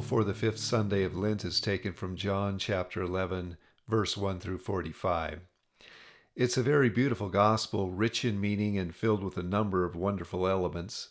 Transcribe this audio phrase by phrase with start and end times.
[0.00, 4.40] Gospel for the fifth Sunday of Lent is taken from John chapter 11, verse 1
[4.40, 5.40] through 45.
[6.34, 10.48] It's a very beautiful Gospel, rich in meaning and filled with a number of wonderful
[10.48, 11.10] elements.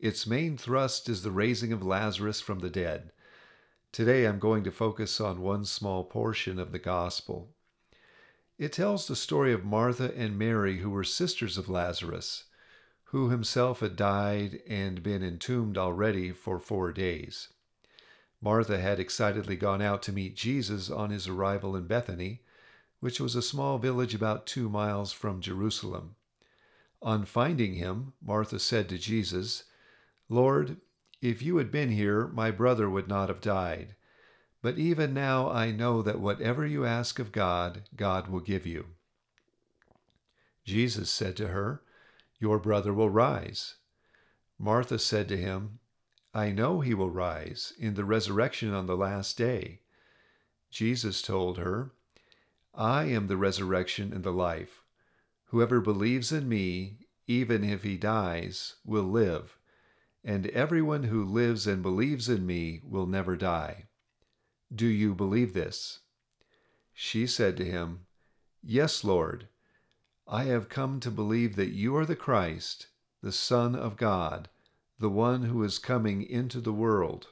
[0.00, 3.12] Its main thrust is the raising of Lazarus from the dead.
[3.92, 7.50] Today I'm going to focus on one small portion of the Gospel.
[8.56, 12.44] It tells the story of Martha and Mary, who were sisters of Lazarus
[13.12, 17.48] who himself had died and been entombed already for four days.
[18.42, 22.40] Martha had excitedly gone out to meet Jesus on his arrival in Bethany,
[23.00, 26.16] which was a small village about two miles from Jerusalem.
[27.00, 29.64] On finding him, Martha said to Jesus,
[30.28, 30.78] Lord,
[31.20, 33.94] if you had been here, my brother would not have died.
[34.60, 38.86] But even now I know that whatever you ask of God, God will give you.
[40.64, 41.82] Jesus said to her,
[42.38, 43.76] your brother will rise.
[44.58, 45.78] Martha said to him,
[46.34, 49.80] I know he will rise in the resurrection on the last day.
[50.70, 51.92] Jesus told her,
[52.74, 54.82] I am the resurrection and the life.
[55.46, 59.58] Whoever believes in me, even if he dies, will live,
[60.24, 63.88] and everyone who lives and believes in me will never die.
[64.74, 66.00] Do you believe this?
[66.94, 68.06] She said to him,
[68.62, 69.48] Yes, Lord.
[70.26, 72.86] I have come to believe that you are the Christ,
[73.22, 74.48] the Son of God,
[74.98, 77.28] the one who is coming into the world.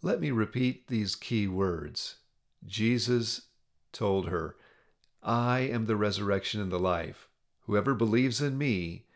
[0.00, 2.16] Let me repeat these key words.
[2.66, 3.42] Jesus
[3.92, 4.56] told her,
[5.22, 7.28] I am the resurrection and the life.
[7.66, 9.06] Whoever believes in me,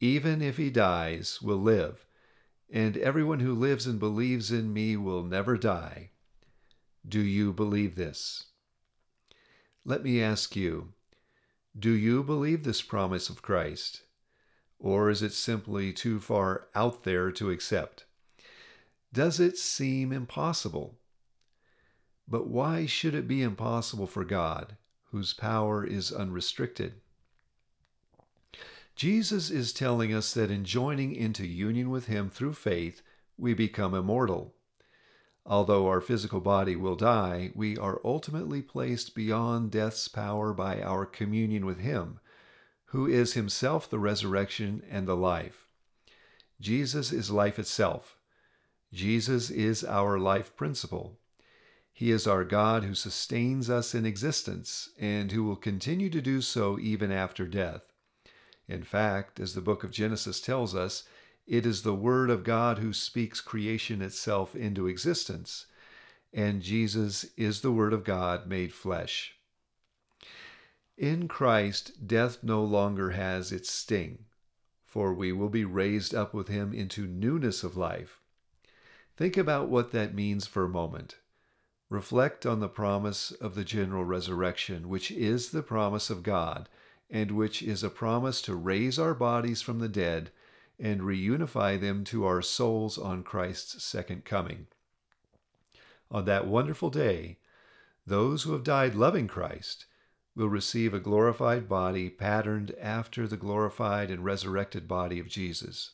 [0.00, 2.06] even if he dies, will live,
[2.70, 6.10] and everyone who lives and believes in me will never die.
[7.06, 8.46] Do you believe this?
[9.84, 10.92] Let me ask you
[11.78, 14.02] do you believe this promise of Christ?
[14.80, 18.06] Or is it simply too far out there to accept?
[19.12, 20.98] Does it seem impossible?
[22.26, 24.76] But why should it be impossible for God,
[25.10, 26.94] whose power is unrestricted?
[28.96, 33.02] Jesus is telling us that in joining into union with Him through faith,
[33.36, 34.54] we become immortal.
[35.44, 41.04] Although our physical body will die, we are ultimately placed beyond death's power by our
[41.04, 42.20] communion with Him,
[42.90, 45.66] who is Himself the resurrection and the life.
[46.60, 48.16] Jesus is life itself.
[48.92, 51.16] Jesus is our life principle.
[51.92, 56.40] He is our God who sustains us in existence and who will continue to do
[56.40, 57.92] so even after death.
[58.68, 61.04] In fact, as the book of Genesis tells us,
[61.46, 65.66] it is the Word of God who speaks creation itself into existence,
[66.32, 69.34] and Jesus is the Word of God made flesh.
[71.00, 74.26] In Christ, death no longer has its sting,
[74.84, 78.20] for we will be raised up with him into newness of life.
[79.16, 81.16] Think about what that means for a moment.
[81.88, 86.68] Reflect on the promise of the general resurrection, which is the promise of God,
[87.08, 90.30] and which is a promise to raise our bodies from the dead
[90.78, 94.66] and reunify them to our souls on Christ's second coming.
[96.10, 97.38] On that wonderful day,
[98.06, 99.86] those who have died loving Christ
[100.34, 105.92] will receive a glorified body patterned after the glorified and resurrected body of Jesus.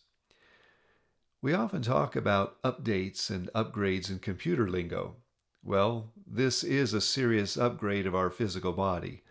[1.42, 5.16] We often talk about updates and upgrades in computer lingo.
[5.62, 9.22] Well, this is a serious upgrade of our physical body,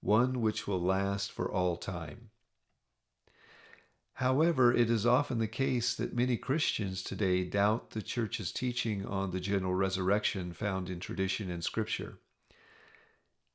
[0.00, 2.30] one which will last for all time.
[4.14, 9.30] However, it is often the case that many Christians today doubt the Church's teaching on
[9.30, 12.18] the general resurrection found in tradition and Scripture.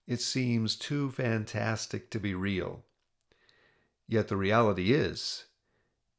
[0.05, 2.83] It seems too fantastic to be real.
[4.07, 5.45] Yet the reality is,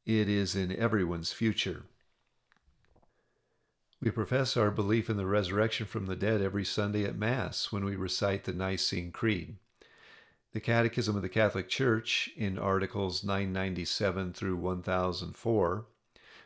[0.05, 1.83] it is in everyone's future.
[4.01, 7.85] We profess our belief in the resurrection from the dead every Sunday at Mass when
[7.85, 9.55] we recite the Nicene Creed.
[10.51, 15.85] The Catechism of the Catholic Church, in Articles 997 through 1004,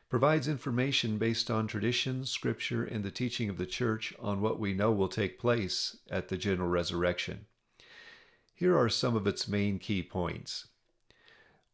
[0.09, 4.73] provides information based on tradition, scripture, and the teaching of the Church on what we
[4.73, 7.45] know will take place at the general resurrection.
[8.55, 10.67] Here are some of its main key points.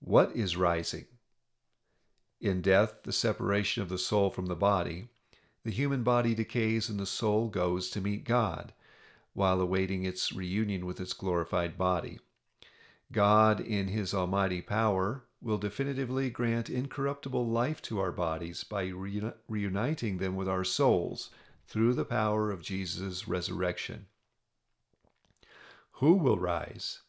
[0.02, 1.06] What is rising?
[2.42, 5.08] In death, the separation of the soul from the body,
[5.64, 8.74] the human body decays and the soul goes to meet God
[9.34, 12.20] while awaiting its reunion with its glorified body.
[13.12, 18.88] God, in His almighty power, will definitively grant incorruptible life to our bodies by
[19.48, 21.30] reuniting them with our souls
[21.68, 24.08] through the power of Jesus' resurrection.
[26.00, 27.02] Who will rise?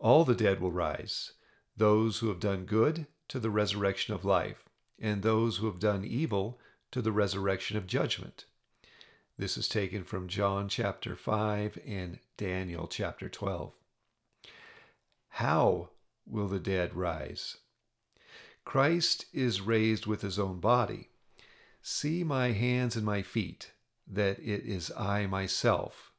[0.00, 1.34] All the dead will rise,
[1.76, 4.64] those who have done good to the resurrection of life,
[4.98, 6.58] and those who have done evil
[6.90, 8.44] to the resurrection of judgment.
[9.38, 13.72] This is taken from John chapter 5 and Daniel chapter 12.
[15.28, 15.90] How
[16.26, 17.58] will the dead rise?
[18.68, 21.08] Christ is raised with his own body.
[21.80, 23.72] See my hands and my feet,
[24.06, 26.12] that it is I myself,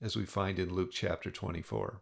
[0.00, 2.00] as we find in Luke chapter 24.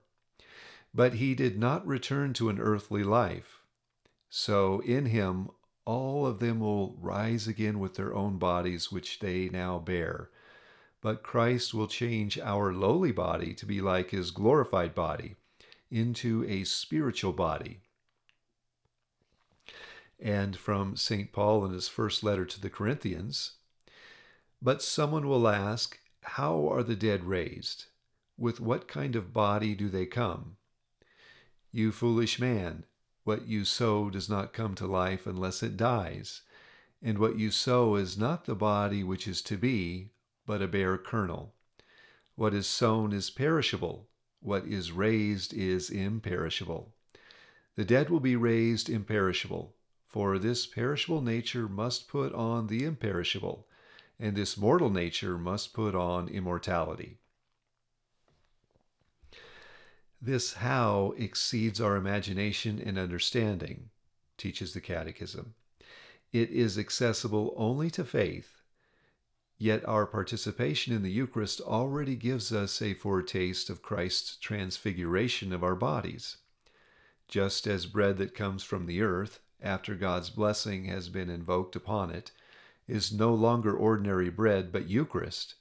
[0.92, 3.62] But he did not return to an earthly life.
[4.28, 5.48] So in him
[5.86, 10.28] all of them will rise again with their own bodies, which they now bear.
[11.00, 15.36] But Christ will change our lowly body to be like his glorified body,
[15.90, 17.80] into a spiritual body
[20.20, 21.32] and from St.
[21.32, 23.52] Paul in his first letter to the Corinthians.
[24.62, 27.86] But someone will ask, How are the dead raised?
[28.36, 30.56] With what kind of body do they come?
[31.72, 32.84] You foolish man,
[33.24, 36.42] what you sow does not come to life unless it dies.
[37.02, 40.10] And what you sow is not the body which is to be,
[40.46, 41.54] but a bare kernel.
[42.34, 44.08] What is sown is perishable,
[44.40, 46.94] what is raised is imperishable.
[47.76, 49.74] The dead will be raised imperishable
[50.14, 53.66] for this perishable nature must put on the imperishable,
[54.16, 57.18] and this mortal nature must put on immortality.
[60.22, 63.90] This how exceeds our imagination and understanding,
[64.38, 65.54] teaches the Catechism.
[66.32, 68.62] It is accessible only to faith,
[69.58, 75.64] yet our participation in the Eucharist already gives us a foretaste of Christ's transfiguration of
[75.64, 76.36] our bodies.
[77.26, 82.10] Just as bread that comes from the earth after God's blessing has been invoked upon
[82.10, 82.30] it,
[82.86, 85.54] is no longer ordinary bread, but Eucharist,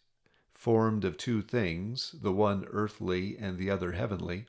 [0.54, 4.46] formed of two things, the one earthly and the other heavenly,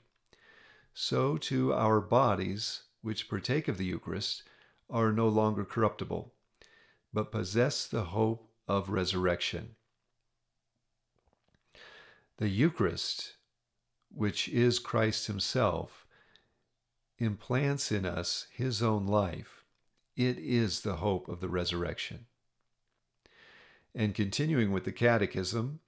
[0.92, 4.42] so too our bodies, which partake of the Eucharist,
[4.90, 6.34] are no longer corruptible,
[7.12, 9.76] but possess the hope of resurrection.
[12.38, 13.36] The Eucharist,
[14.12, 16.03] which is Christ Himself,
[17.19, 19.64] implants in us his own life,
[20.16, 22.26] it is the hope of the resurrection.
[23.94, 25.81] And continuing with the Catechism,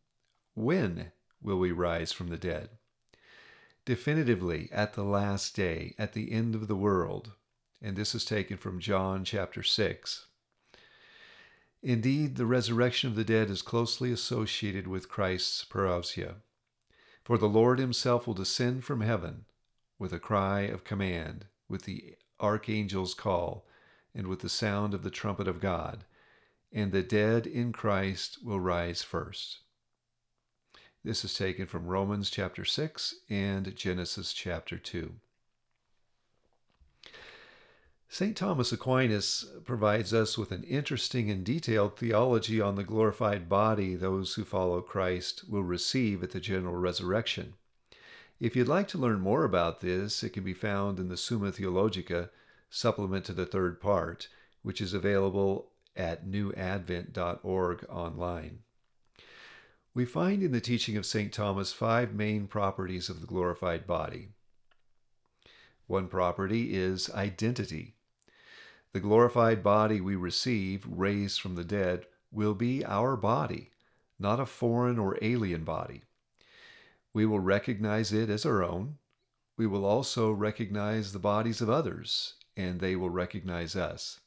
[0.55, 1.13] when
[1.43, 2.71] will we rise from the dead?
[3.85, 7.33] Definitively at the last day, at the end of the world.
[7.83, 10.27] And this is taken from John chapter 6.
[11.83, 16.37] Indeed, the resurrection of the dead is closely associated with Christ's parousia.
[17.23, 19.45] For the Lord himself will descend from heaven
[19.99, 23.67] with a cry of command, with the archangel's call,
[24.15, 26.05] and with the sound of the trumpet of God,
[26.73, 29.61] and the dead in Christ will rise first.
[31.05, 35.15] This is taken from Romans chapter 6 and Genesis chapter 2.
[38.09, 38.37] St.
[38.37, 44.35] Thomas Aquinas provides us with an interesting and detailed theology on the glorified body those
[44.35, 47.55] who follow Christ will receive at the general resurrection.
[48.39, 51.53] If you'd like to learn more about this, it can be found in the Summa
[51.53, 52.29] Theologica,
[52.69, 54.29] supplement to the third part,
[54.63, 58.59] which is available at newadvent.org online.
[59.95, 61.33] We find in the teaching of St.
[61.33, 64.29] Thomas five main properties of the glorified body.
[65.87, 67.95] One property is identity.
[68.93, 73.71] The glorified body we receive, raised from the dead, will be our body,
[74.19, 76.03] not a foreign or alien body.
[77.17, 78.99] We will recognize it as our own.
[79.57, 84.21] We will also recognize the bodies of others, and they will recognize us.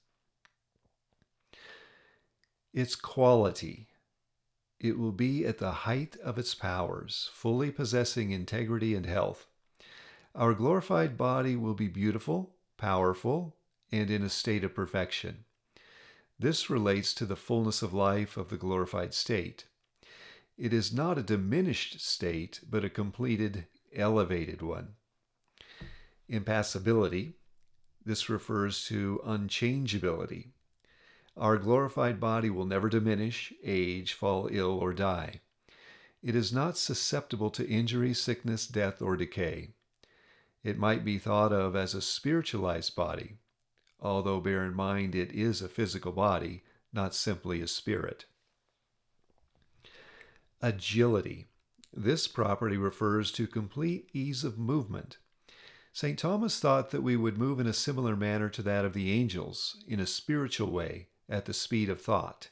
[2.73, 3.89] Its quality.
[4.79, 9.45] It will be at the height of its powers, fully possessing integrity and health.
[10.33, 13.55] Our glorified body will be beautiful, powerful,
[13.91, 15.45] and in a state of perfection.
[16.39, 19.65] This relates to the fullness of life of the glorified state.
[20.59, 24.95] It is not a diminished state, but a completed, elevated one.
[26.27, 27.35] Impassibility.
[28.03, 30.49] This refers to unchangeability.
[31.37, 35.39] Our glorified body will never diminish, age, fall ill, or die.
[36.21, 39.75] It is not susceptible to injury, sickness, death, or decay.
[40.61, 43.37] It might be thought of as a spiritualized body,
[44.01, 48.25] although bear in mind it is a physical body, not simply a spirit.
[50.61, 51.47] Agility.
[51.93, 55.17] This property refers to complete ease of movement.
[55.93, 56.19] St.
[56.19, 59.81] Thomas thought that we would move in a similar manner to that of the angels,
[59.87, 62.49] in a spiritual way, at the speed of thought.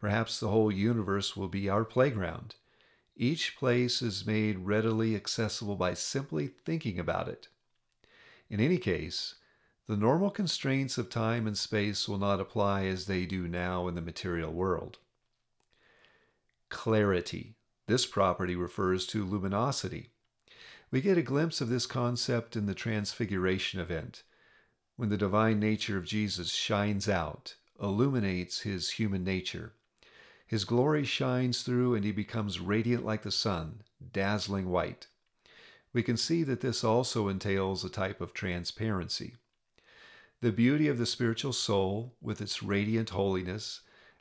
[0.00, 2.56] Perhaps the whole universe will be our playground.
[3.16, 7.46] Each place is made readily accessible by simply thinking about it.
[8.48, 9.36] In any case,
[9.86, 13.94] the normal constraints of time and space will not apply as they do now in
[13.94, 14.98] the material world.
[16.70, 17.56] Clarity.
[17.86, 20.10] This property refers to luminosity.
[20.90, 24.22] We get a glimpse of this concept in the Transfiguration event,
[24.96, 29.74] when the divine nature of Jesus shines out, illuminates his human nature.
[30.46, 35.06] His glory shines through and he becomes radiant like the sun, dazzling white.
[35.92, 39.36] We can see that this also entails a type of transparency.
[40.40, 43.80] The beauty of the spiritual soul, with its radiant holiness,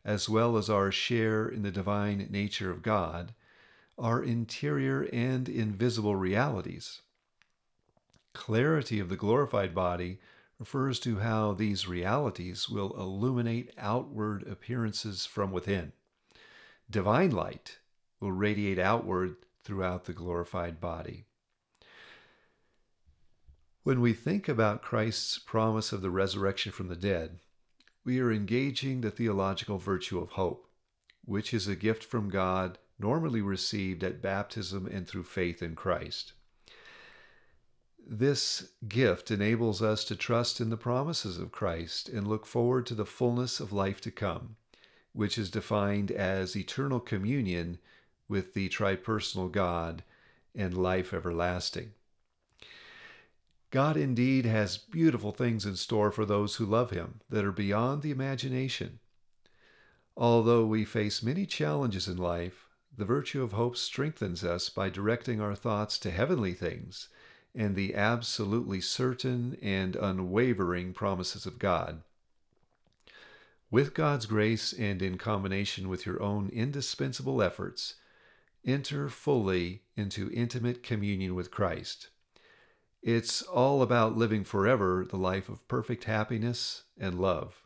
[0.09, 3.31] as well as our share in the divine nature of God,
[3.95, 7.01] are interior and invisible realities.
[8.33, 10.17] Clarity of the glorified body
[10.57, 15.91] refers to how these realities will illuminate outward appearances from within.
[16.89, 17.77] Divine light
[18.19, 21.25] will radiate outward throughout the glorified body.
[23.83, 27.37] When we think about Christ's promise of the resurrection from the dead,
[28.09, 30.67] we are engaging the theological virtue of hope,
[31.25, 36.33] which is a gift from God normally received at baptism and through faith in Christ.
[38.03, 42.95] This gift enables us to trust in the promises of Christ and look forward to
[42.95, 44.55] the fullness of life to come,
[45.13, 47.77] which is defined as eternal communion
[48.27, 50.01] with the tripersonal God
[50.55, 51.91] and life everlasting.
[53.71, 58.01] God indeed has beautiful things in store for those who love Him that are beyond
[58.01, 58.99] the imagination.
[60.17, 65.39] Although we face many challenges in life, the virtue of hope strengthens us by directing
[65.39, 67.09] our thoughts to heavenly things
[67.55, 72.01] and the absolutely certain and unwavering promises of God.
[73.71, 77.95] With God's grace and in combination with your own indispensable efforts,
[78.65, 82.09] enter fully into intimate communion with Christ.
[83.01, 87.63] It's all about living forever the life of perfect happiness and love.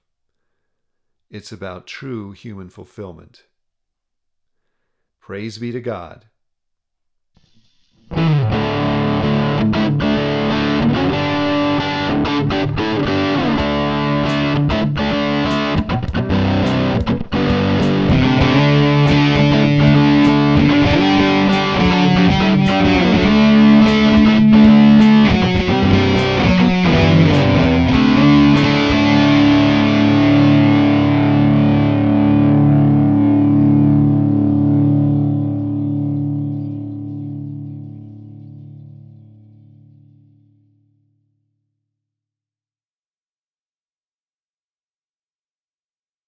[1.30, 3.46] It's about true human fulfillment.
[5.20, 6.28] Praise be to God.